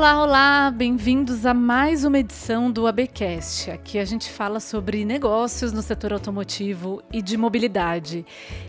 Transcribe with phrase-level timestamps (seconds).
[0.00, 3.70] Olá, olá, bem-vindos a mais uma edição do ABcast.
[3.70, 8.24] Aqui a gente fala sobre negócios no setor automotivo e de mobilidade.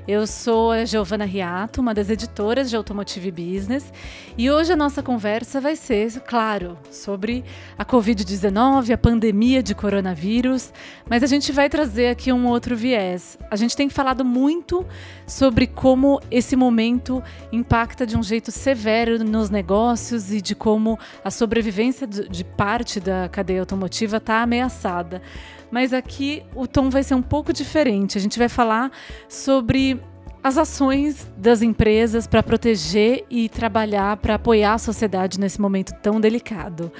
[0.05, 3.93] Eu sou a Giovana Riato, uma das editoras de Automotive Business,
[4.37, 7.45] e hoje a nossa conversa vai ser, claro, sobre
[7.77, 10.73] a Covid-19, a pandemia de coronavírus,
[11.09, 13.39] mas a gente vai trazer aqui um outro viés.
[13.49, 14.85] A gente tem falado muito
[15.25, 21.31] sobre como esse momento impacta de um jeito severo nos negócios e de como a
[21.31, 25.21] sobrevivência de parte da cadeia automotiva está ameaçada.
[25.69, 28.17] Mas aqui o tom vai ser um pouco diferente.
[28.17, 28.91] A gente vai falar
[29.29, 30.01] sobre
[30.43, 36.19] as ações das empresas para proteger e trabalhar para apoiar a sociedade nesse momento tão
[36.19, 36.91] delicado.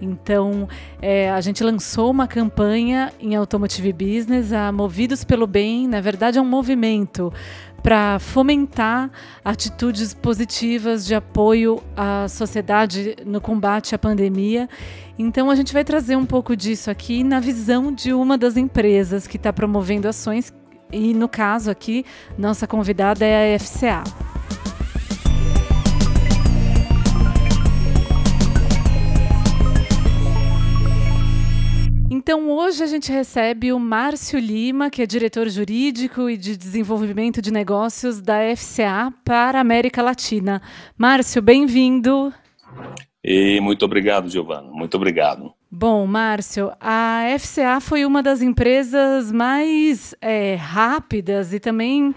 [0.00, 0.68] Então,
[1.02, 6.38] é, a gente lançou uma campanha em Automotive Business, a Movidos pelo Bem, na verdade
[6.38, 7.32] é um movimento
[7.84, 9.10] para fomentar
[9.44, 14.70] atitudes positivas de apoio à sociedade no combate à pandemia.
[15.18, 19.26] Então, a gente vai trazer um pouco disso aqui na visão de uma das empresas
[19.26, 20.50] que está promovendo ações,
[20.90, 22.06] e no caso aqui,
[22.38, 24.02] nossa convidada é a FCA.
[32.26, 37.42] Então, hoje a gente recebe o Márcio Lima, que é diretor jurídico e de desenvolvimento
[37.42, 40.62] de negócios da FCA para a América Latina.
[40.96, 42.32] Márcio, bem-vindo.
[43.22, 44.70] E muito obrigado, Giovana.
[44.72, 45.52] Muito obrigado.
[45.70, 52.14] Bom, Márcio, a FCA foi uma das empresas mais é, rápidas e também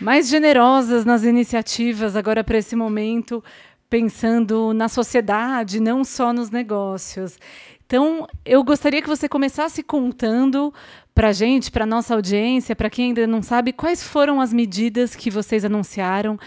[0.00, 3.44] mais generosas nas iniciativas agora para esse momento,
[3.92, 7.38] pensando na sociedade, não só nos negócios.
[7.84, 10.72] Então, eu gostaria que você começasse contando
[11.14, 14.50] para a gente, para a nossa audiência, para quem ainda não sabe, quais foram as
[14.50, 16.38] medidas que vocês anunciaram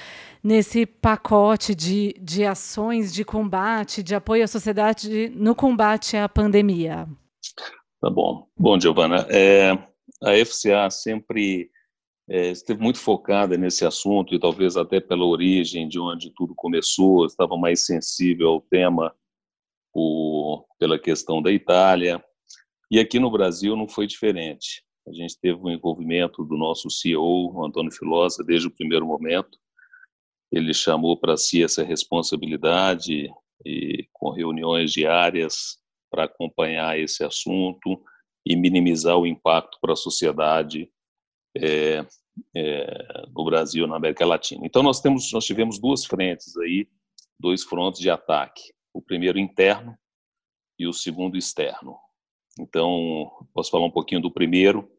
[0.43, 7.07] nesse pacote de, de ações de combate, de apoio à sociedade no combate à pandemia.
[8.01, 8.47] Tá bom.
[8.57, 9.69] Bom, Giovana, é,
[10.23, 11.69] a FCA sempre
[12.27, 17.25] é, esteve muito focada nesse assunto e talvez até pela origem de onde tudo começou,
[17.25, 19.15] estava mais sensível ao tema
[19.93, 22.23] por, pela questão da Itália.
[22.89, 24.83] E aqui no Brasil não foi diferente.
[25.07, 29.59] A gente teve o um envolvimento do nosso CEO, Antônio Filosa, desde o primeiro momento.
[30.51, 33.29] Ele chamou para si essa responsabilidade
[33.63, 35.77] e com reuniões diárias
[36.09, 38.01] para acompanhar esse assunto
[38.45, 40.89] e minimizar o impacto para a sociedade
[41.57, 42.05] é,
[42.55, 44.65] é, no Brasil, na América Latina.
[44.65, 46.87] Então nós temos, nós tivemos duas frentes aí,
[47.39, 49.97] dois frontes de ataque o primeiro interno
[50.79, 51.97] e o segundo externo.
[52.57, 54.89] Então, posso falar um pouquinho do primeiro,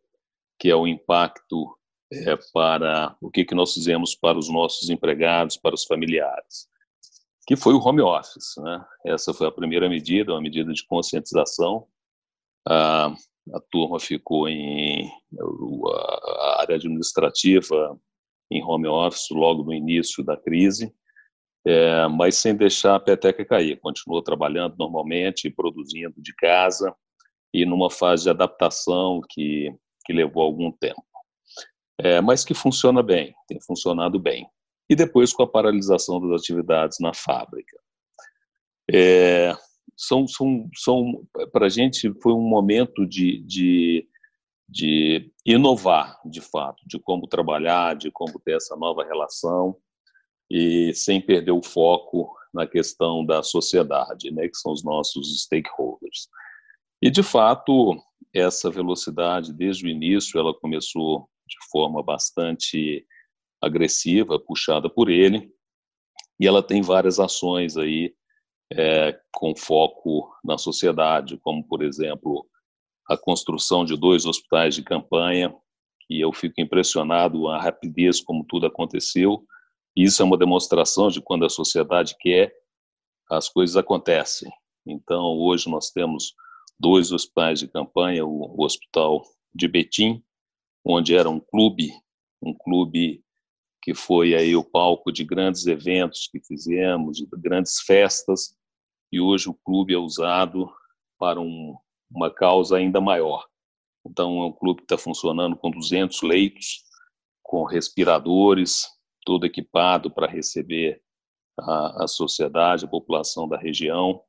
[0.58, 1.74] que é o impacto
[2.12, 6.68] é, para o que, que nós fizemos para os nossos empregados, para os familiares,
[7.46, 8.54] que foi o home office.
[8.58, 8.84] Né?
[9.06, 11.86] Essa foi a primeira medida, uma medida de conscientização.
[12.68, 13.14] A,
[13.54, 17.98] a turma ficou em a área administrativa
[18.50, 20.92] em home office logo no início da crise
[21.66, 23.80] é, mas sem deixar a peteca cair.
[23.80, 26.94] Continuou trabalhando normalmente, produzindo de casa
[27.52, 29.74] e numa fase de adaptação que,
[30.04, 31.02] que levou algum tempo.
[31.98, 34.46] É, mas que funciona bem, tem funcionado bem.
[34.88, 37.76] E depois com a paralisação das atividades na fábrica.
[38.88, 39.52] É,
[39.96, 44.08] são, são, são para a gente foi um momento de, de,
[44.68, 49.76] de inovar, de fato, de como trabalhar, de como ter essa nova relação
[50.50, 56.28] e sem perder o foco na questão da sociedade, né, que são os nossos stakeholders.
[57.02, 57.96] E de fato,
[58.34, 63.06] essa velocidade desde o início ela começou de forma bastante
[63.62, 65.50] agressiva, puxada por ele,
[66.40, 68.14] e ela tem várias ações aí
[68.72, 72.46] é, com foco na sociedade, como por exemplo
[73.08, 75.54] a construção de dois hospitais de campanha,
[76.06, 79.46] que eu fico impressionado a rapidez como tudo aconteceu
[79.96, 82.52] isso é uma demonstração de quando a sociedade quer,
[83.30, 84.52] as coisas acontecem.
[84.86, 86.34] Então, hoje nós temos
[86.78, 89.22] dois hospitais de campanha, o, Hospital
[89.54, 90.22] de Betim,
[90.84, 91.90] onde era um clube,
[92.42, 93.24] um clube
[93.86, 98.56] que foi aí o palco de grandes eventos que fizemos, de grandes festas,
[99.12, 100.68] e hoje o clube é usado
[101.16, 101.76] para um,
[102.10, 103.46] uma causa ainda maior.
[104.04, 106.82] Então, é um clube que está funcionando com 200 leitos,
[107.44, 108.88] com respiradores,
[109.24, 111.00] todo equipado para receber
[111.56, 114.20] a, a sociedade, a população da região,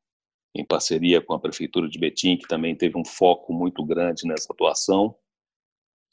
[0.54, 4.54] em parceria com a Prefeitura de Betim, que também teve um foco muito grande nessa
[4.54, 5.16] atuação.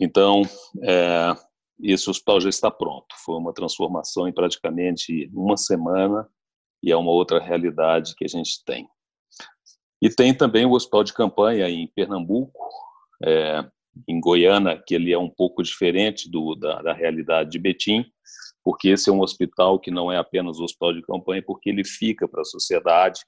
[0.01, 0.41] Então,
[0.83, 1.35] é,
[1.81, 3.07] esse hospital já está pronto.
[3.25, 6.29] Foi uma transformação em praticamente uma semana
[6.83, 8.89] e é uma outra realidade que a gente tem.
[10.01, 12.69] E tem também o hospital de campanha em Pernambuco,
[13.23, 13.65] é,
[14.07, 18.05] em Goiânia, que ele é um pouco diferente do, da, da realidade de Betim,
[18.63, 21.85] porque esse é um hospital que não é apenas um hospital de campanha, porque ele
[21.85, 23.21] fica para a sociedade.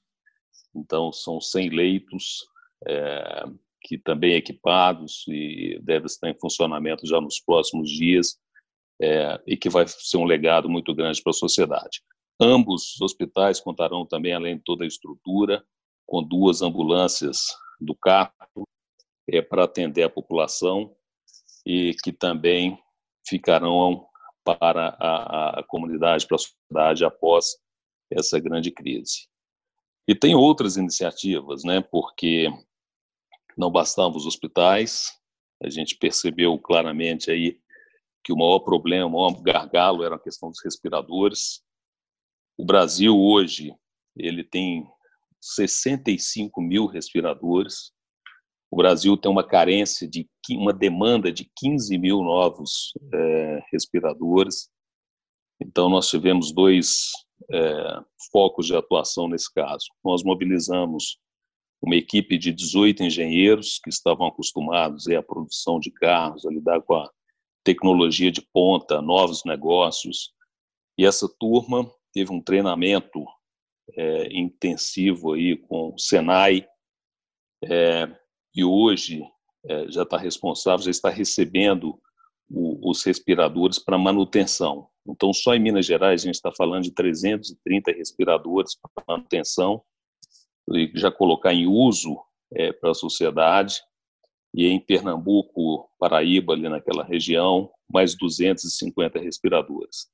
[0.75, 2.47] Então, são 100 leitos,
[2.87, 3.45] é,
[3.87, 8.37] que também equipados e deve estar em funcionamento já nos próximos dias,
[9.01, 12.03] é, e que vai ser um legado muito grande para a sociedade.
[12.41, 15.65] Ambos os hospitais contarão também, além de toda a estrutura,
[16.05, 17.47] com duas ambulâncias
[17.81, 18.65] do CAPO
[19.31, 20.93] é, para atender a população
[21.65, 22.77] e que também
[23.29, 24.05] ficarão
[24.45, 27.57] para a, a comunidade, para a sociedade após
[28.11, 29.29] essa grande crise.
[30.09, 31.81] E tem outras iniciativas, né?
[31.81, 32.49] Porque
[33.57, 35.13] não bastavam os hospitais,
[35.63, 37.59] a gente percebeu claramente aí
[38.23, 41.63] que o maior problema, o maior gargalo era a questão dos respiradores.
[42.59, 43.75] O Brasil hoje
[44.17, 44.87] ele tem
[45.41, 47.93] 65 mil respiradores.
[48.71, 54.69] O Brasil tem uma carência de uma demanda de 15 mil novos é, respiradores.
[55.61, 57.11] Então nós tivemos dois
[57.51, 58.01] é,
[58.33, 59.87] focos de atuação nesse caso.
[60.05, 61.19] Nós mobilizamos
[61.83, 66.95] uma equipe de 18 engenheiros que estavam acostumados à produção de carros, a lidar com
[66.95, 67.11] a
[67.65, 70.33] tecnologia de ponta, novos negócios.
[70.99, 73.25] E essa turma teve um treinamento
[73.95, 76.67] é, intensivo aí com o Senai
[77.65, 78.09] é,
[78.55, 79.23] e hoje
[79.65, 82.01] é, já está responsável, já está recebendo
[82.49, 84.89] o, os respiradores para manutenção.
[85.07, 89.83] Então, só em Minas Gerais a gente está falando de 330 respiradores para manutenção
[90.95, 92.19] já colocar em uso
[92.53, 93.81] é, para a sociedade.
[94.55, 100.09] E em Pernambuco, Paraíba, ali naquela região, mais 250 respiradores.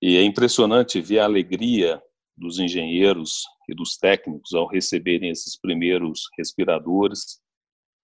[0.00, 2.02] E é impressionante ver a alegria
[2.36, 7.40] dos engenheiros e dos técnicos ao receberem esses primeiros respiradores.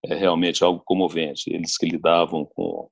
[0.05, 1.53] É realmente algo comovente.
[1.53, 2.88] Eles que lidavam com,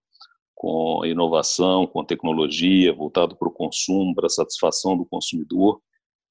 [0.57, 5.81] com inovação, com tecnologia, voltado para o consumo, para a satisfação do consumidor,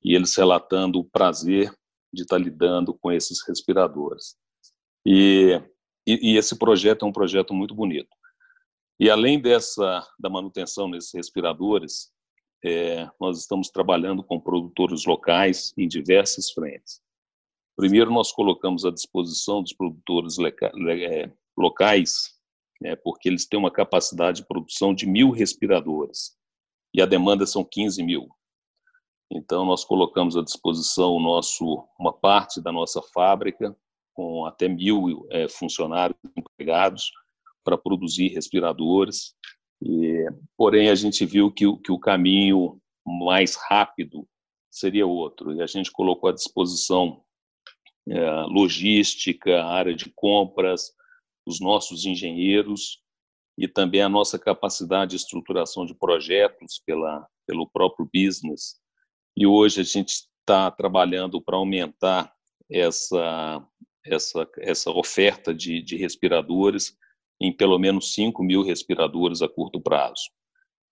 [0.03, 1.73] e eles relatando o prazer
[2.15, 4.35] de estar lidando com esses respiradores.
[5.05, 5.61] E,
[6.07, 8.09] e, e esse projeto é um projeto muito bonito.
[8.99, 12.11] E além dessa da manutenção desses respiradores,
[12.63, 17.01] é, nós estamos trabalhando com produtores locais em diversas frentes.
[17.75, 22.33] Primeiro, nós colocamos à disposição dos produtores é, locais,
[22.81, 26.35] né, porque eles têm uma capacidade de produção de mil respiradores
[26.93, 28.29] e a demanda são 15 mil.
[29.31, 33.75] Então, nós colocamos à disposição nosso, uma parte da nossa fábrica,
[34.13, 37.11] com até mil é, funcionários empregados,
[37.63, 39.35] para produzir respiradores
[39.81, 40.25] e,
[40.57, 44.27] porém, a gente viu que, que o caminho mais rápido
[44.71, 47.23] seria outro, e a gente colocou à disposição
[48.07, 50.91] é, logística, área de compras,
[51.45, 53.01] os nossos engenheiros
[53.57, 58.79] e também a nossa capacidade de estruturação de projetos pela, pelo próprio business.
[59.37, 62.33] E hoje a gente está trabalhando para aumentar
[62.69, 63.65] essa,
[64.05, 66.97] essa, essa oferta de, de respiradores
[67.39, 70.23] em pelo menos 5 mil respiradores a curto prazo.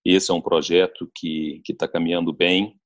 [0.03, 2.77] Esse é um projeto que está caminhando bem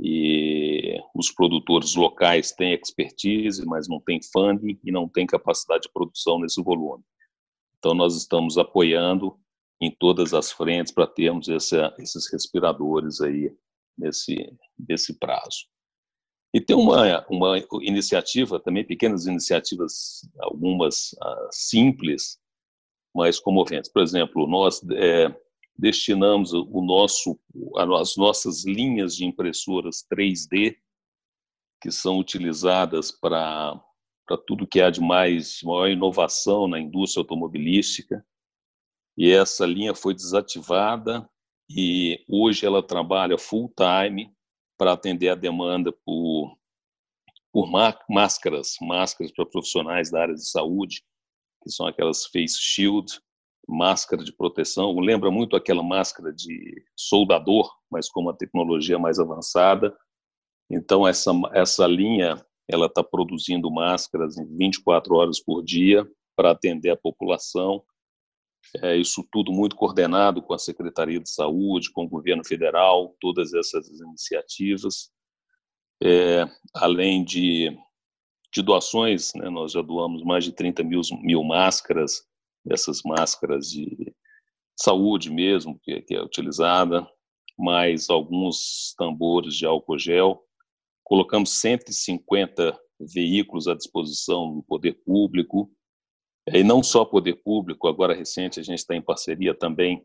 [0.00, 5.92] e os produtores locais têm expertise, mas não têm funding e não têm capacidade de
[5.92, 7.04] produção nesse volume.
[7.78, 9.38] Então, nós estamos apoiando
[9.80, 13.54] em todas as frentes para termos essa, esses respiradores aí
[13.96, 14.52] nesse,
[14.88, 15.66] nesse prazo.
[16.54, 22.38] E tem uma, uma iniciativa, também pequenas iniciativas, algumas uh, simples,
[23.14, 23.90] mais comoventes.
[23.90, 25.34] Por exemplo, nós é,
[25.78, 27.38] destinamos o nosso,
[27.98, 30.76] as nossas linhas de impressoras 3D,
[31.80, 33.80] que são utilizadas para
[34.46, 38.24] tudo que há de mais maior inovação na indústria automobilística.
[39.16, 41.28] E essa linha foi desativada
[41.70, 44.32] e hoje ela trabalha full time
[44.78, 46.56] para atender a demanda por
[47.52, 47.70] por
[48.08, 51.02] máscaras, máscaras para profissionais da área de saúde,
[51.62, 53.12] que são aquelas face shield,
[53.68, 54.98] máscara de proteção.
[54.98, 59.94] Lembra muito aquela máscara de soldador, mas com uma tecnologia mais avançada.
[60.70, 66.90] Então essa essa linha ela está produzindo máscaras em 24 horas por dia para atender
[66.90, 67.84] a população.
[68.80, 73.52] É, isso tudo muito coordenado com a Secretaria de Saúde, com o governo federal, todas
[73.52, 75.10] essas iniciativas,
[76.02, 77.76] é, além de
[78.52, 82.22] de doações, né, nós já doamos mais de 30 mil, mil máscaras,
[82.68, 84.14] essas máscaras de
[84.78, 87.08] saúde mesmo, que, que é utilizada,
[87.58, 90.42] mais alguns tambores de álcool gel.
[91.02, 95.70] Colocamos 150 veículos à disposição do poder público,
[96.46, 100.04] e não só poder público, agora recente a gente está em parceria também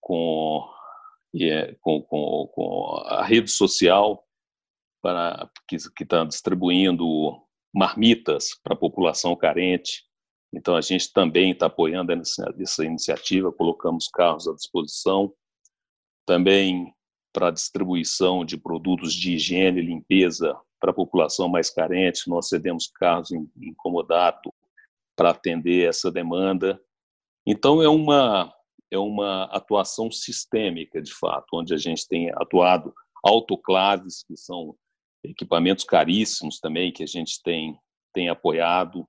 [0.00, 0.66] com,
[1.80, 4.24] com, com, com a rede social
[5.02, 7.04] para que está distribuindo
[7.74, 10.04] marmitas para a população carente.
[10.52, 15.32] Então a gente também está apoiando essa, iniciativa, colocamos carros à disposição,
[16.26, 16.92] também
[17.32, 22.86] para distribuição de produtos de higiene e limpeza para a população mais carente, nós cedemos
[22.86, 24.52] carros em, em comodato
[25.18, 26.80] para atender essa demanda.
[27.44, 28.54] Então é uma
[28.90, 34.74] é uma atuação sistêmica, de fato, onde a gente tem atuado autoclaves, que são
[35.22, 37.78] equipamentos caríssimos também, que a gente tem,
[38.14, 39.06] tem apoiado.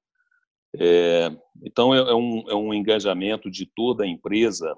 [0.77, 1.29] É,
[1.63, 4.77] então, é, é, um, é um engajamento de toda a empresa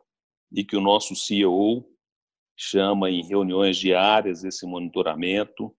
[0.52, 1.84] e que o nosso CEO
[2.56, 5.76] chama em reuniões diárias esse monitoramento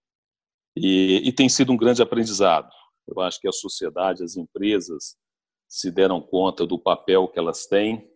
[0.75, 2.69] e, e tem sido um grande aprendizado.
[3.07, 5.15] Eu acho que a sociedade, as empresas
[5.73, 8.07] se deram conta do papel que elas têm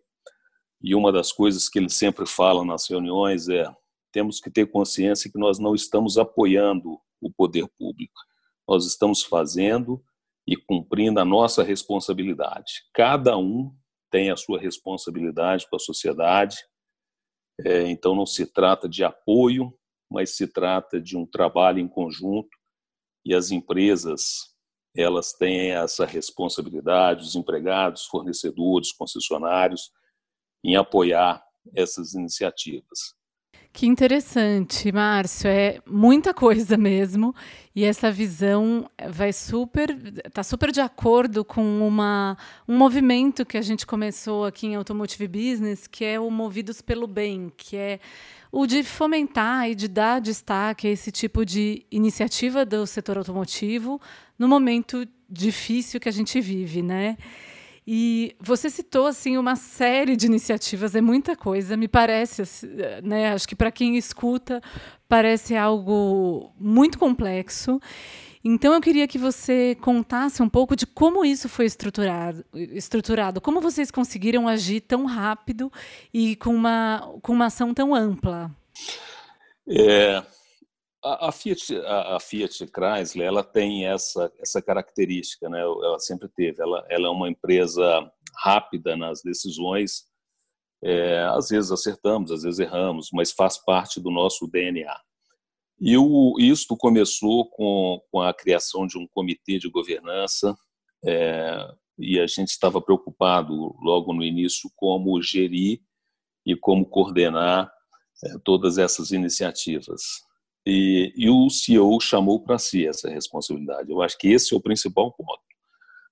[0.80, 3.68] e uma das coisas que ele sempre fala nas reuniões é
[4.12, 8.14] temos que ter consciência que nós não estamos apoiando o poder público.
[8.66, 10.00] Nós estamos fazendo
[10.46, 12.84] e cumprindo a nossa responsabilidade.
[12.94, 13.74] Cada um
[14.08, 16.58] tem a sua responsabilidade com a sociedade.
[17.64, 19.76] É, então não se trata de apoio,
[20.08, 22.56] mas se trata de um trabalho em conjunto
[23.26, 24.56] e as empresas
[25.00, 29.92] elas têm essa responsabilidade, os empregados, fornecedores, concessionários
[30.64, 31.42] em apoiar
[31.74, 33.16] essas iniciativas.
[33.72, 35.48] Que interessante, Márcio.
[35.48, 37.32] É muita coisa mesmo.
[37.76, 42.36] E essa visão vai super, está super de acordo com uma,
[42.66, 47.06] um movimento que a gente começou aqui em Automotive Business, que é o Movidos pelo
[47.06, 48.00] Bem, que é
[48.50, 54.00] o de fomentar e de dar destaque a esse tipo de iniciativa do setor automotivo
[54.38, 57.16] no momento difícil que a gente vive, né?
[57.90, 62.42] E você citou assim uma série de iniciativas, é muita coisa, me parece,
[63.02, 63.32] né?
[63.32, 64.60] Acho que para quem escuta
[65.08, 67.80] parece algo muito complexo.
[68.44, 73.60] Então eu queria que você contasse um pouco de como isso foi estruturado, estruturado, como
[73.60, 75.72] vocês conseguiram agir tão rápido
[76.12, 78.50] e com uma com uma ação tão ampla.
[79.66, 80.22] É,
[81.02, 85.60] a, Fiat, a, a, Fiat Chrysler, ela tem essa essa característica, né?
[85.60, 86.60] Ela sempre teve.
[86.62, 90.06] Ela, ela é uma empresa rápida nas decisões.
[90.82, 94.96] É, às vezes acertamos, às vezes erramos, mas faz parte do nosso DNA.
[95.80, 100.56] E o, isto começou com, com a criação de um comitê de governança.
[101.04, 105.80] É, e a gente estava preocupado logo no início como gerir
[106.46, 107.70] e como coordenar
[108.24, 110.27] é, todas essas iniciativas.
[110.70, 113.90] E, e o CEO chamou para si essa responsabilidade.
[113.90, 115.40] Eu acho que esse é o principal ponto.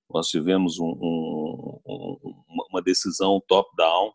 [0.08, 4.14] Nós tivemos um, um, um, uma decisão top-down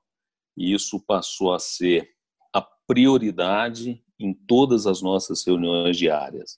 [0.58, 2.10] e isso passou a ser
[2.52, 6.58] a prioridade em todas as nossas reuniões diárias.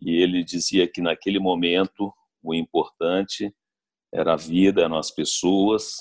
[0.00, 2.12] E ele dizia que naquele momento
[2.42, 3.54] o importante
[4.12, 5.98] era a vida, eram as pessoas,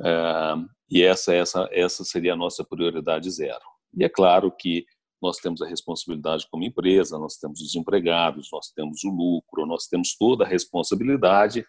[0.00, 0.54] é,
[0.88, 3.64] e essa, essa, essa seria a nossa prioridade zero.
[3.92, 4.86] E é claro que
[5.20, 9.86] nós temos a responsabilidade como empresa, nós temos os empregados, nós temos o lucro, nós
[9.86, 11.66] temos toda a responsabilidade,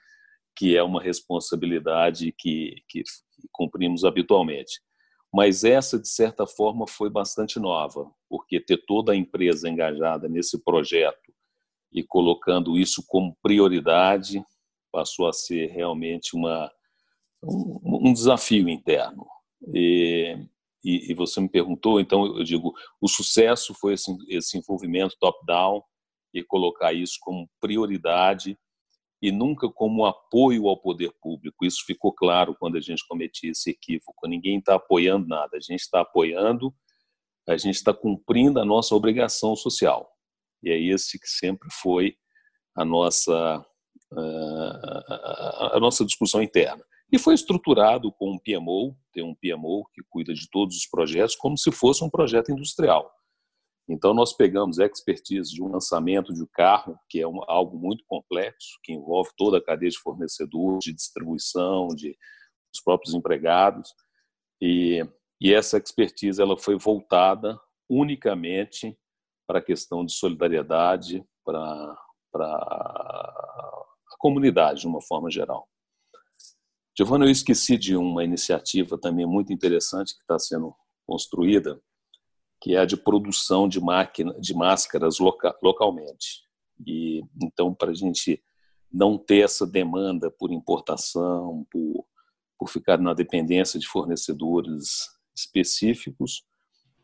[0.55, 3.03] que é uma responsabilidade que, que
[3.51, 4.81] cumprimos habitualmente.
[5.33, 10.63] Mas essa, de certa forma, foi bastante nova, porque ter toda a empresa engajada nesse
[10.63, 11.33] projeto
[11.91, 14.43] e colocando isso como prioridade
[14.91, 16.71] passou a ser realmente uma,
[17.43, 19.27] um, um desafio interno.
[19.73, 20.37] E,
[20.87, 25.83] e, e, você me perguntou, então eu digo, o sucesso foi esse, esse envolvimento top-down
[26.33, 28.57] e colocar isso como prioridade
[29.21, 31.65] e nunca como apoio ao poder público.
[31.65, 34.27] Isso ficou claro quando a gente cometia esse equívoco.
[34.29, 36.73] Ninguém está apoiando nada, a gente está apoiando,
[37.45, 40.09] a gente está cumprindo a nossa obrigação social.
[40.63, 42.15] E é esse que sempre foi
[42.73, 43.65] a nossa,
[44.13, 46.83] a nossa discussão interna.
[47.11, 51.35] E foi estruturado com um PMO, tem um PMO que cuida de todos os projetos,
[51.35, 53.09] como se fosse um projeto industrial.
[53.89, 58.03] Então, nós pegamos expertise de um lançamento de um carro, que é um, algo muito
[58.05, 62.17] complexo, que envolve toda a cadeia de fornecedores, de distribuição, de
[62.73, 63.93] os próprios empregados,
[64.61, 65.01] e,
[65.39, 67.57] e essa expertise ela foi voltada
[67.89, 68.97] unicamente
[69.47, 71.97] para a questão de solidariedade, para,
[72.31, 75.67] para a comunidade, de uma forma geral.
[76.97, 80.73] Giovanna, eu esqueci de uma iniciativa também muito interessante que está sendo
[81.05, 81.79] construída,
[82.59, 86.41] que é a de produção de máquina de máscaras loca, localmente.
[86.87, 88.41] E então para a gente
[88.91, 92.03] não ter essa demanda por importação, por,
[92.57, 96.43] por ficar na dependência de fornecedores específicos.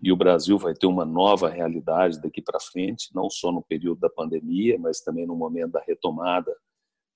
[0.01, 3.99] E o Brasil vai ter uma nova realidade daqui para frente, não só no período
[3.99, 6.51] da pandemia, mas também no momento da retomada,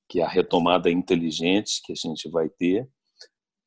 [0.10, 2.88] que é a retomada inteligente que a gente vai ter.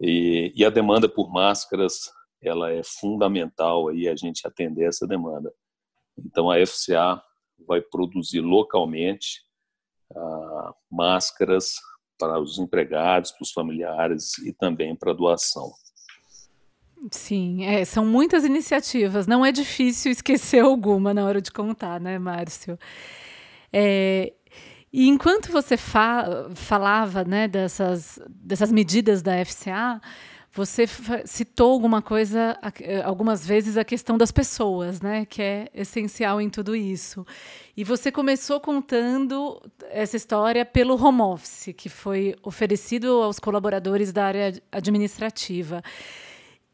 [0.01, 2.11] E, e a demanda por máscaras
[2.43, 5.53] ela é fundamental aí a gente atender essa demanda.
[6.19, 7.23] Então a FCA
[7.67, 9.43] vai produzir localmente
[10.17, 11.75] ah, máscaras
[12.19, 15.71] para os empregados, para os familiares e também para doação.
[17.11, 19.27] Sim, é, são muitas iniciativas.
[19.27, 22.79] Não é difícil esquecer alguma na hora de contar, né, Márcio?
[23.73, 24.35] É,
[24.93, 30.01] e enquanto você fa falava né, dessas, dessas medidas da FCA,
[30.53, 30.85] você
[31.27, 32.59] citou alguma coisa,
[33.05, 37.25] algumas vezes, a questão das pessoas, né, que é essencial em tudo isso.
[37.77, 44.25] E você começou contando essa história pelo home office, que foi oferecido aos colaboradores da
[44.25, 45.85] área administrativa.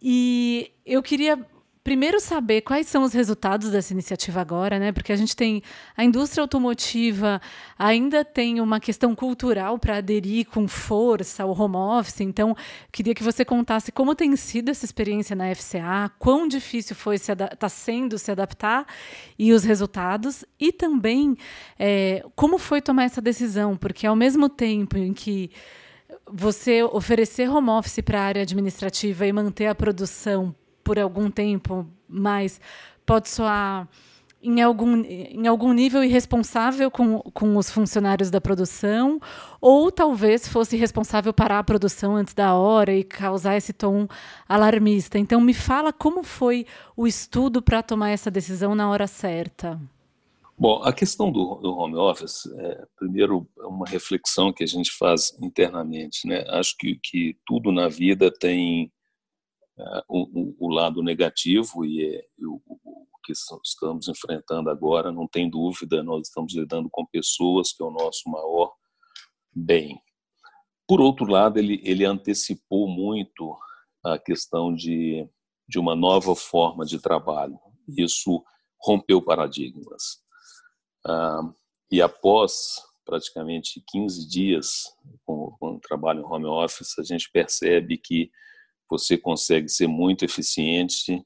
[0.00, 1.38] E eu queria
[1.86, 4.90] primeiro saber quais são os resultados dessa iniciativa agora, né?
[4.90, 5.62] Porque a gente tem
[5.96, 7.40] a indústria automotiva
[7.78, 12.22] ainda tem uma questão cultural para aderir com força ao home office.
[12.22, 12.56] Então,
[12.90, 17.30] queria que você contasse como tem sido essa experiência na FCA, quão difícil foi se
[17.30, 18.84] está sendo se adaptar
[19.38, 21.36] e os resultados, e também
[21.78, 25.52] é, como foi tomar essa decisão, porque ao mesmo tempo em que
[26.28, 30.52] você oferecer home office para a área administrativa e manter a produção
[30.86, 32.60] por algum tempo, mas
[33.04, 33.88] pode soar
[34.40, 39.20] em algum, em algum nível irresponsável com, com os funcionários da produção,
[39.60, 44.06] ou talvez fosse responsável parar a produção antes da hora e causar esse tom
[44.48, 45.18] alarmista.
[45.18, 46.64] Então, me fala como foi
[46.96, 49.80] o estudo para tomar essa decisão na hora certa.
[50.56, 54.92] Bom, a questão do, do home office, é, primeiro, é uma reflexão que a gente
[54.92, 56.28] faz internamente.
[56.28, 56.44] Né?
[56.50, 58.92] Acho que, que tudo na vida tem
[59.78, 65.50] uh, o, o, lado negativo e, é, o, o, que estamos enfrentando agora, não tem
[65.50, 68.72] dúvida, nós estamos lidando com pessoas, que é o nosso maior
[69.52, 70.00] bem.
[70.86, 73.58] Por outro lado, ele, ele antecipou muito
[74.04, 75.28] a questão de,
[75.68, 77.58] de uma nova forma de trabalho.
[77.88, 78.44] Isso
[78.80, 80.20] rompeu paradigmas.
[81.04, 81.52] Uh,
[81.90, 84.92] e após praticamente 15 dias
[85.24, 88.30] com, com o trabalho home office, a gente percebe que
[88.88, 91.22] você consegue ser muito eficiente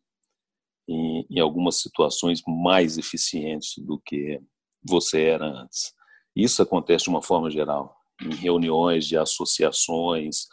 [0.89, 4.41] em, em algumas situações mais eficiente do que
[4.83, 5.93] você era antes.
[6.35, 10.47] Isso acontece de uma forma geral, em reuniões de associações,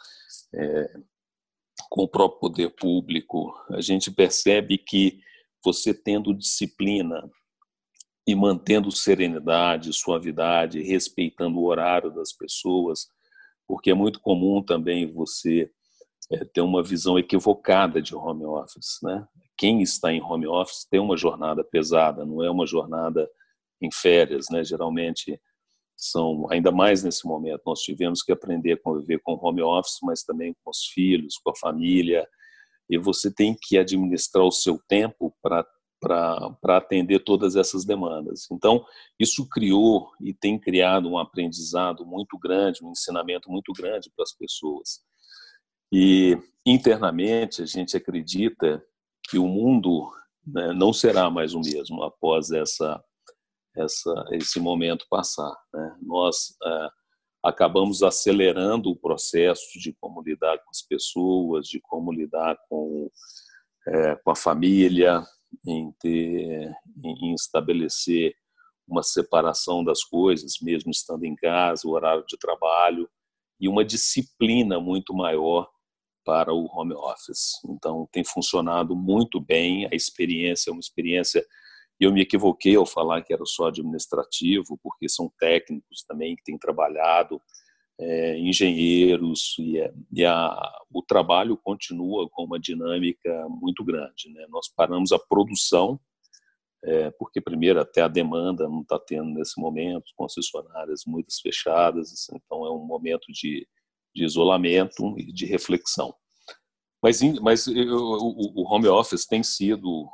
[0.54, 1.00] é,
[1.90, 3.54] com o próprio poder público.
[3.70, 5.20] A gente percebe que
[5.64, 7.28] você tendo disciplina
[8.26, 13.08] e mantendo serenidade, suavidade, respeitando o horário das pessoas,
[13.66, 15.70] porque é muito comum também você
[16.30, 18.98] é, uma visão equivocada de home office.
[19.02, 19.26] Né?
[19.56, 23.28] Quem está em home office tem uma jornada pesada, não é uma jornada
[23.80, 24.46] em férias.
[24.50, 24.62] Né?
[24.64, 25.40] Geralmente,
[25.96, 30.22] são ainda mais nesse momento, nós tivemos que aprender a conviver com home office, mas
[30.22, 32.26] também com os filhos, com a família,
[32.88, 35.66] e você tem que administrar o seu tempo para
[36.00, 38.46] para atender todas essas demandas.
[38.52, 38.84] Então,
[39.18, 44.32] isso criou e tem criado um aprendizado muito grande, um ensinamento muito grande para as
[44.32, 45.00] pessoas.
[45.92, 48.84] E internamente a gente acredita
[49.28, 50.10] que o mundo
[50.46, 53.02] né, não será mais o mesmo após essa,
[53.76, 55.54] essa esse momento passar.
[55.72, 55.96] Né?
[56.02, 56.88] Nós é,
[57.44, 63.10] acabamos acelerando o processo de como lidar com as pessoas, de como lidar com,
[63.88, 65.22] é, com a família,
[65.66, 66.70] em, ter,
[67.04, 68.34] em estabelecer
[68.86, 73.08] uma separação das coisas, mesmo estando em casa, o horário de trabalho,
[73.60, 75.68] e uma disciplina muito maior
[76.28, 77.52] para o home office.
[77.66, 79.86] Então, tem funcionado muito bem.
[79.90, 81.42] A experiência é uma experiência.
[81.98, 86.58] Eu me equivoquei ao falar que era só administrativo, porque são técnicos também que têm
[86.58, 87.40] trabalhado,
[87.98, 90.54] é, engenheiros, e, é, e a,
[90.92, 94.28] o trabalho continua com uma dinâmica muito grande.
[94.30, 94.46] Né?
[94.50, 95.98] Nós paramos a produção,
[96.84, 102.66] é, porque, primeiro, até a demanda não está tendo nesse momento, concessionárias muitas fechadas, então
[102.66, 103.66] é um momento de
[104.14, 106.14] de isolamento e de reflexão.
[107.02, 110.08] Mas, mas eu, o, home office tem sido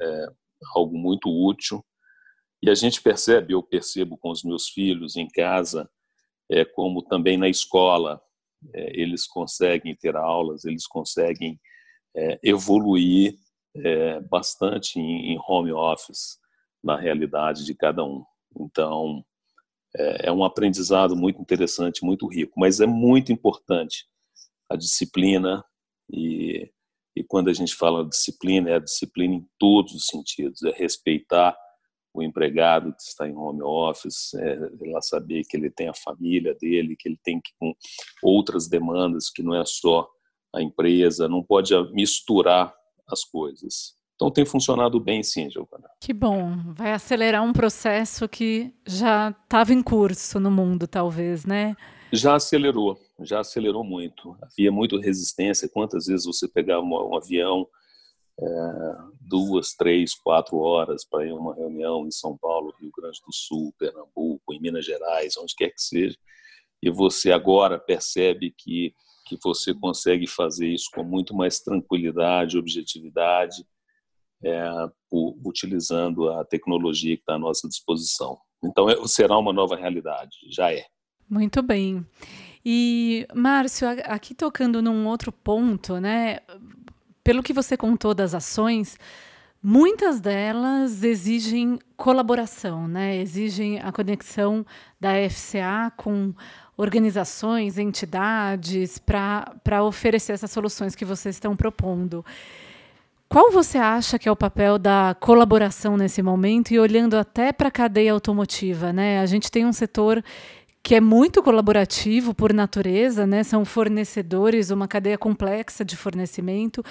[0.00, 0.26] é,
[0.74, 1.84] algo muito útil
[2.62, 5.88] e a gente percebe, eu percebo com os meus filhos em casa,
[6.50, 8.20] é, como também na escola,
[8.74, 11.58] é, eles conseguem ter aulas, eles conseguem
[12.14, 13.34] é, evoluir
[13.76, 16.38] é, bastante em, em home office
[16.82, 18.24] na realidade de cada um.
[18.58, 19.24] Então,
[19.96, 24.06] é, é um aprendizado muito interessante, muito rico, mas é muito importante
[24.70, 25.64] a disciplina
[26.12, 26.70] e,
[27.16, 31.56] e quando a gente fala disciplina, é a disciplina em todos os sentidos, é respeitar
[32.12, 34.58] o empregado que está em home office, é,
[34.90, 37.72] lá saber que ele tem a família dele, que ele tem que, com
[38.22, 40.08] outras demandas, que não é só
[40.54, 42.74] a empresa, não pode misturar
[43.08, 43.96] as coisas.
[44.20, 45.88] Então tem funcionado bem sim, Giovana.
[45.98, 46.54] Que bom.
[46.74, 51.74] Vai acelerar um processo que já estava em curso no mundo, talvez, né?
[52.12, 54.36] Já acelerou, já acelerou muito.
[54.42, 55.70] Havia muita resistência.
[55.72, 57.66] Quantas vezes você pegava um, um avião
[58.38, 58.44] é,
[59.22, 63.32] duas, três, quatro horas para ir a uma reunião em São Paulo, Rio Grande do
[63.32, 66.18] Sul, Pernambuco, em Minas Gerais, onde quer que seja,
[66.82, 68.92] e você agora percebe que
[69.26, 73.64] que você consegue fazer isso com muito mais tranquilidade, objetividade,
[74.42, 78.38] é, por, utilizando a tecnologia que está à nossa disposição.
[78.62, 80.84] Então, é, será uma nova realidade, já é.
[81.28, 82.04] Muito bem.
[82.64, 86.40] E, Márcio, aqui tocando num outro ponto, né?
[87.24, 88.98] Pelo que você contou das ações,
[89.62, 93.16] muitas delas exigem colaboração, né?
[93.16, 94.66] Exigem a conexão
[95.00, 96.34] da FCA com
[96.76, 102.24] organizações, entidades, para oferecer essas soluções que vocês estão propondo.
[103.32, 107.68] Qual você acha que é o papel da colaboração nesse momento e olhando até para
[107.68, 108.92] a cadeia automotiva?
[108.92, 109.20] Né?
[109.20, 110.20] A gente tem um setor
[110.82, 113.44] que é muito colaborativo por natureza, né?
[113.44, 116.82] são fornecedores, uma cadeia complexa de fornecimento.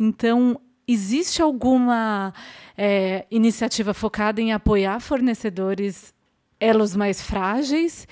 [0.00, 2.32] Então, existe alguma
[2.74, 6.14] é, iniciativa focada em apoiar fornecedores
[6.62, 8.06] elos mais frágeis?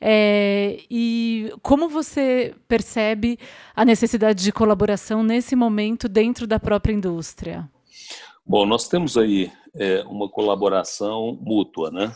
[0.00, 3.38] É, e como você percebe
[3.74, 7.68] a necessidade de colaboração nesse momento dentro da própria indústria?
[8.44, 12.12] Bom, nós temos aí é, uma colaboração mútua, né?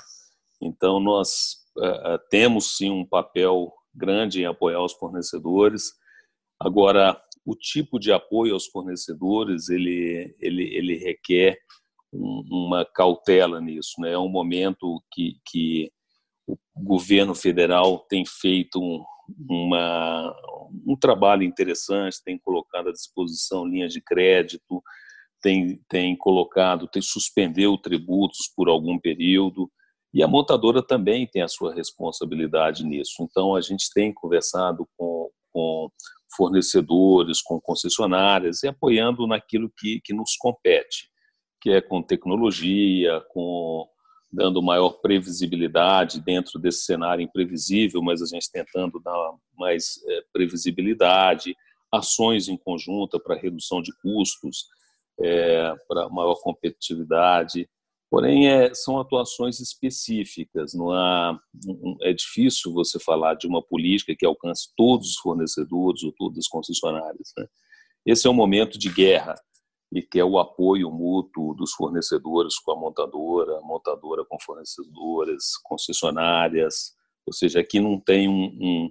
[0.63, 5.93] Então, nós é temos sim um papel grande em apoiar os fornecedores.
[6.61, 11.59] Agora, o tipo de apoio aos fornecedores, ele, ele, ele requer
[12.13, 14.13] uma cautela nisso, né?
[14.13, 15.91] É um momento que, que
[16.47, 19.05] o governo federal tem feito um,
[19.49, 20.35] uma,
[20.87, 24.83] um trabalho interessante, tem colocado à disposição linhas de crédito,
[25.41, 29.71] tem, tem colocado, tem suspendeu tributos por algum período,
[30.13, 33.15] e a montadora também tem a sua responsabilidade nisso.
[33.21, 35.89] Então, a gente tem conversado com, com
[36.37, 41.09] fornecedores, com concessionárias e apoiando naquilo que, que nos compete,
[41.61, 43.87] que é com tecnologia, com
[44.33, 51.57] dando maior previsibilidade dentro desse cenário imprevisível, mas a gente tentando dar mais é, previsibilidade,
[51.93, 54.67] ações em conjunta para redução de custos,
[55.21, 57.69] é, para maior competitividade.
[58.09, 60.75] Porém, é, são atuações específicas.
[60.75, 61.39] Não há,
[62.03, 66.49] é difícil você falar de uma política que alcance todos os fornecedores ou todas as
[66.49, 67.33] concessionárias.
[67.37, 67.47] Né?
[68.07, 69.35] Esse é um momento de guerra
[69.93, 76.95] e que é o apoio mútuo dos fornecedores com a montadora, montadora com fornecedores, concessionárias,
[77.27, 78.91] ou seja, aqui não tem um,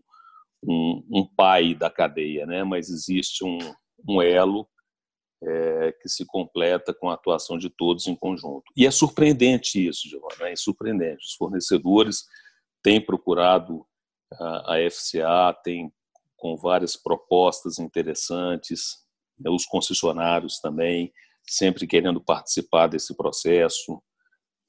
[0.64, 2.64] um, um, pai da cadeia, né?
[2.64, 3.58] mas existe um,
[4.08, 4.68] um elo
[5.42, 8.64] é, que se completa com a atuação de todos em conjunto.
[8.76, 11.26] E é surpreendente isso, Giovanna, é surpreendente.
[11.26, 12.26] Os fornecedores
[12.84, 13.86] têm procurado
[14.34, 15.92] a, a FCA, tem
[16.36, 19.06] com várias propostas interessantes,
[19.48, 21.14] os concessionários também,
[21.48, 24.02] sempre querendo participar desse processo.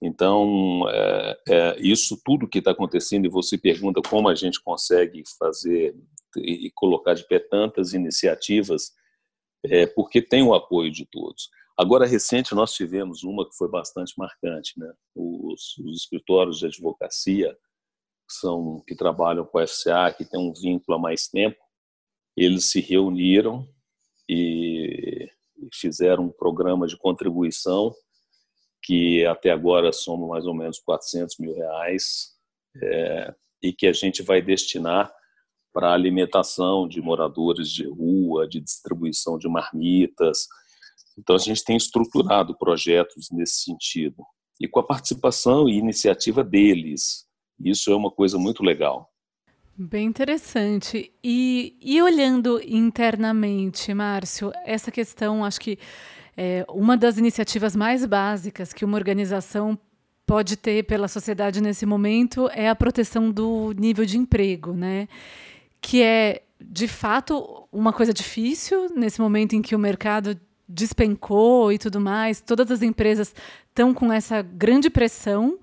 [0.03, 5.23] Então, é, é, isso tudo que está acontecendo, e você pergunta como a gente consegue
[5.39, 5.95] fazer
[6.37, 8.93] e colocar de pé tantas iniciativas,
[9.65, 11.51] é, porque tem o apoio de todos.
[11.77, 14.79] Agora, recente, nós tivemos uma que foi bastante marcante.
[14.79, 14.93] Né?
[15.15, 17.53] Os, os escritórios de advocacia,
[18.29, 21.59] que, são, que trabalham com a FCA, que tem um vínculo há mais tempo,
[22.37, 23.67] eles se reuniram
[24.33, 25.29] e
[25.75, 27.93] fizeram um programa de contribuição
[28.81, 32.37] que até agora soma mais ou menos 400 mil reais
[32.81, 35.13] é, e que a gente vai destinar
[35.73, 40.47] para alimentação de moradores de rua, de distribuição de marmitas.
[41.19, 44.25] Então a gente tem estruturado projetos nesse sentido
[44.61, 47.27] e com a participação e iniciativa deles.
[47.59, 49.10] Isso é uma coisa muito legal.
[49.83, 51.11] Bem interessante.
[51.25, 55.79] E, e olhando internamente, Márcio, essa questão, acho que
[56.37, 59.79] é uma das iniciativas mais básicas que uma organização
[60.27, 65.09] pode ter pela sociedade nesse momento é a proteção do nível de emprego, né?
[65.81, 70.39] Que é, de fato, uma coisa difícil nesse momento em que o mercado
[70.69, 72.43] despencou e tudo mais.
[72.43, 73.35] Todas as empresas
[73.71, 75.59] estão com essa grande pressão.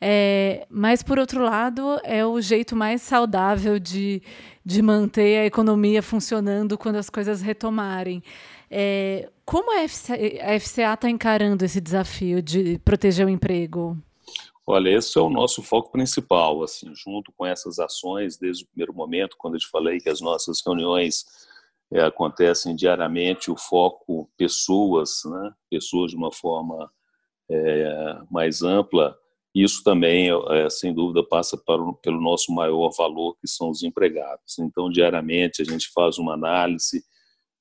[0.00, 4.22] É, mas, por outro lado, é o jeito mais saudável de,
[4.64, 8.22] de manter a economia funcionando quando as coisas retomarem.
[8.70, 13.96] É, como a FCA está encarando esse desafio de proteger o emprego?
[14.66, 18.92] Olha, esse é o nosso foco principal, assim, junto com essas ações, desde o primeiro
[18.92, 21.24] momento, quando eu te falei que as nossas reuniões
[21.90, 26.92] é, acontecem diariamente, o foco pessoas, né, pessoas de uma forma
[27.50, 29.16] é, mais ampla,
[29.62, 34.58] isso também, é, sem dúvida, passa o, pelo nosso maior valor, que são os empregados.
[34.58, 37.02] Então, diariamente, a gente faz uma análise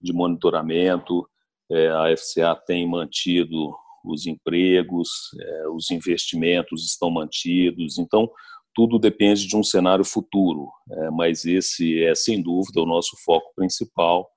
[0.02, 1.28] de monitoramento,
[1.72, 8.30] é, a FCA tem mantido os empregos, é, os investimentos estão mantidos, então
[8.74, 13.52] tudo depende de um cenário futuro, é, mas esse é sem dúvida o nosso foco
[13.56, 14.30] principal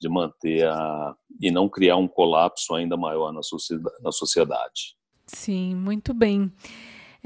[0.00, 3.32] de manter a e não criar um colapso ainda maior.
[3.32, 4.96] Na sociedade.
[5.26, 6.52] Sim, muito bem.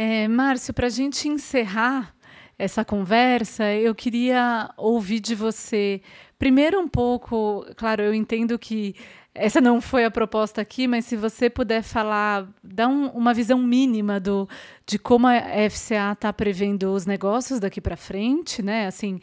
[0.02, 2.14] É, Márcio, para a gente encerrar
[2.58, 6.00] essa conversa, eu queria ouvir de você
[6.38, 8.94] primeiro um pouco, claro, eu entendo que
[9.34, 13.58] essa não foi a proposta aqui, mas se você puder falar, dar um, uma visão
[13.58, 14.48] mínima do,
[14.86, 18.86] de como a FCA está prevendo os negócios daqui para frente, né?
[18.86, 19.20] Assim,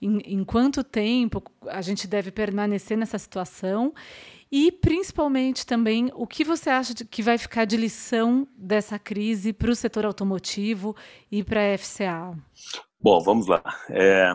[0.00, 3.92] em, em quanto tempo a gente deve permanecer nessa situação
[4.50, 9.52] e principalmente também o que você acha de, que vai ficar de lição dessa crise
[9.52, 10.96] para o setor automotivo
[11.30, 12.36] e para a FCA?
[13.00, 13.62] Bom, vamos lá.
[13.88, 14.32] É,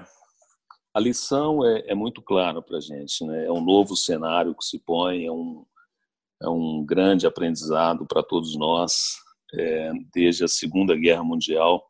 [0.93, 3.25] a lição é, é muito clara para a gente.
[3.25, 3.45] Né?
[3.45, 5.65] É um novo cenário que se põe, é um,
[6.41, 9.17] é um grande aprendizado para todos nós.
[9.53, 11.85] É, desde a Segunda Guerra Mundial,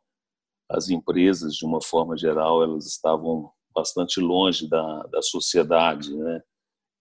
[0.70, 6.42] as empresas, de uma forma geral, elas estavam bastante longe da, da sociedade, né?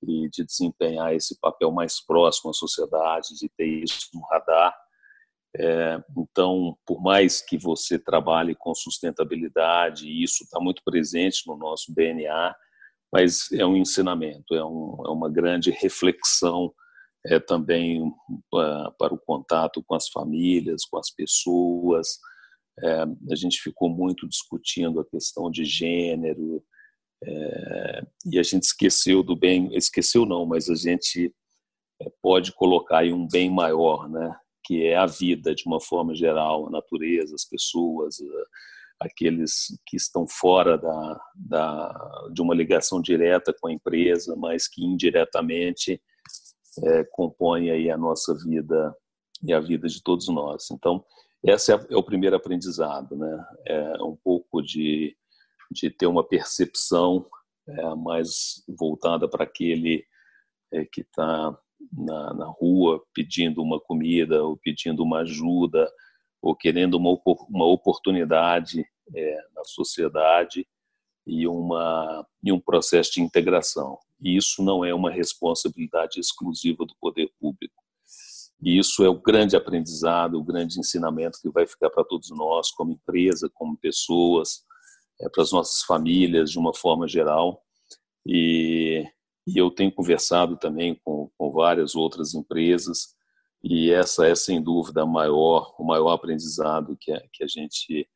[0.04, 4.74] De desempenhar esse papel mais próximo à sociedade, de ter isso no radar.
[5.56, 11.94] É, então, por mais que você trabalhe com sustentabilidade, isso está muito presente no nosso
[11.94, 12.54] DNA,
[13.12, 16.74] mas é um ensinamento, é, um, é uma grande reflexão
[17.26, 18.12] é, também
[18.50, 22.18] para o contato com as famílias, com as pessoas.
[22.80, 26.62] É, a gente ficou muito discutindo a questão de gênero,
[27.26, 31.32] é, e a gente esqueceu do bem, esqueceu não, mas a gente
[32.02, 34.36] é, pode colocar aí um bem maior, né?
[34.64, 38.44] que é a vida de uma forma geral, a natureza, as pessoas, eh,
[38.98, 44.82] aqueles que estão fora da, da, de uma ligação direta com a empresa, mas que
[44.82, 46.00] indiretamente
[46.82, 48.96] é, compõem aí a nossa vida
[49.42, 50.70] e a vida de todos nós.
[50.70, 51.04] Então,
[51.44, 53.46] esse é, é o primeiro aprendizado, né?
[53.66, 55.14] É um pouco de
[55.70, 57.26] de ter uma percepção
[57.66, 60.04] é, mais voltada para aquele
[60.72, 61.56] é, que está
[61.92, 65.90] na, na, rua pedindo uma comida ou pedindo uma ajuda
[66.42, 70.66] ou querendo uma, uma oportunidade é, na sociedade
[71.26, 73.98] e, uma, e um processo de integração.
[74.20, 77.82] E isso não é uma responsabilidade exclusiva do poder público.
[78.62, 82.70] E isso é o grande aprendizado, o grande ensinamento que vai ficar para todos nós,
[82.70, 84.64] como empresa, como pessoas,
[85.20, 87.62] é, para as nossas famílias de uma forma geral.
[88.26, 89.04] E,
[89.46, 93.14] e eu tenho conversado também com, com, várias outras empresas
[93.62, 98.08] e essa é sem dúvida a maior, o maior aprendizado que a, que a gente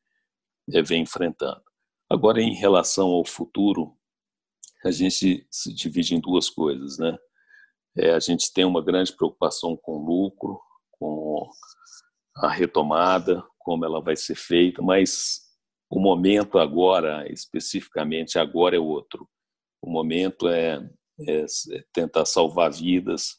[0.72, 1.62] é, vem enfrentando.
[2.10, 3.96] Agora, em relação ao futuro,
[4.84, 7.16] a gente se divide em duas coisas, né?
[7.96, 10.60] É, a gente tem uma grande preocupação com o lucro,
[10.92, 11.50] com
[12.36, 15.47] a retomada, como ela vai ser feita, mas
[15.90, 19.28] o momento agora, especificamente agora, é outro.
[19.82, 20.76] O momento é,
[21.20, 23.38] é, é tentar salvar vidas,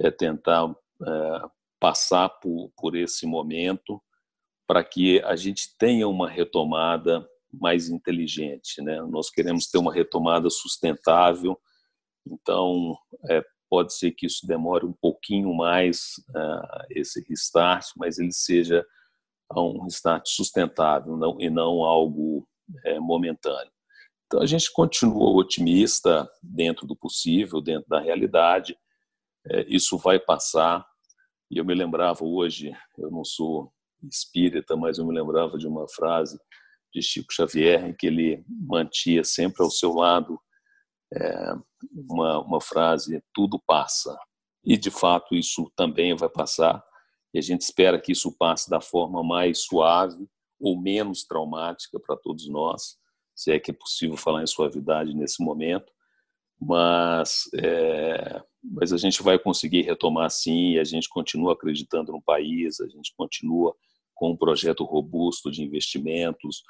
[0.00, 0.72] é tentar
[1.02, 1.48] é,
[1.80, 4.00] passar por, por esse momento
[4.68, 8.80] para que a gente tenha uma retomada mais inteligente.
[8.80, 9.00] Né?
[9.02, 11.58] Nós queremos ter uma retomada sustentável,
[12.24, 12.96] então
[13.28, 18.86] é, pode ser que isso demore um pouquinho mais, uh, esse restart, mas ele seja
[19.50, 22.48] a um restart sustentável não, e não algo
[22.84, 23.70] é, momentâneo.
[24.26, 28.78] Então a gente continua otimista dentro do possível, dentro da realidade.
[29.46, 30.86] É, isso vai passar.
[31.50, 33.72] E eu me lembrava hoje, eu não sou
[34.04, 36.38] espírita, mas eu me lembrava de uma frase
[36.94, 40.40] de Chico Xavier que ele mantinha sempre ao seu lado
[41.12, 41.52] é,
[41.92, 44.16] uma, uma frase: tudo passa.
[44.64, 46.84] E de fato isso também vai passar
[47.32, 50.28] e a gente espera que isso passe da forma mais suave
[50.60, 52.96] ou menos traumática para todos nós,
[53.34, 55.90] se é que é possível falar em suavidade nesse momento,
[56.60, 62.80] mas é, mas a gente vai conseguir retomar sim, a gente continua acreditando no país,
[62.80, 63.74] a gente continua
[64.14, 66.62] com um projeto robusto de investimentos,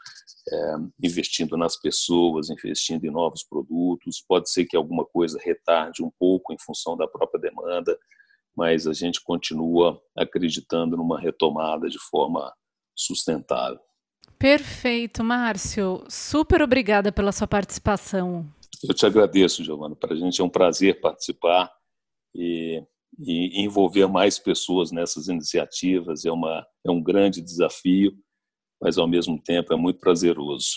[0.48, 4.24] é, investindo nas pessoas, investindo em novos produtos.
[4.26, 7.98] Pode ser que alguma coisa retarde um pouco em função da própria demanda,
[8.56, 12.52] mas a gente continua acreditando numa retomada de forma
[12.96, 13.80] sustentável.
[14.38, 16.04] Perfeito, Márcio.
[16.08, 18.46] Super obrigada pela sua participação.
[18.82, 19.94] Eu te agradeço, Giovana.
[19.94, 21.70] Para a gente é um prazer participar
[22.34, 22.82] e
[23.18, 28.12] e envolver mais pessoas nessas iniciativas é, uma, é um grande desafio,
[28.80, 30.76] mas ao mesmo tempo é muito prazeroso.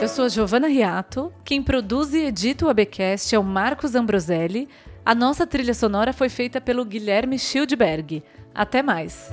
[0.00, 4.68] Eu sou a Giovana Riato, quem produz e edita o ABcast é o Marcos Ambroselli.
[5.04, 8.22] A nossa trilha sonora foi feita pelo Guilherme Schildberg.
[8.54, 9.30] Até mais!